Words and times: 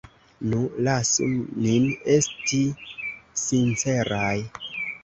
Nu, 0.53 0.61
lasu 0.87 1.27
nin 1.65 1.85
esti 2.15 2.63
sinceraj. 3.45 4.35